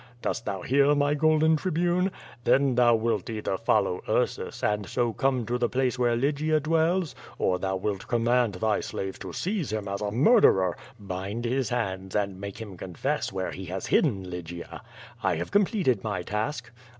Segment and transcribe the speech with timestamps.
[0.23, 2.09] Dost thou hear, my golden Tribune?
[2.43, 7.13] Then thou wilt either follow Ursus, and BO come to the place where Lygia dwells,
[7.37, 11.69] or thou wilt com mand thy slaves to seize him as a murderer, bind his
[11.69, 14.81] hands and make him confess where he has hidden Lygia.
[15.21, 16.71] I have completed my task.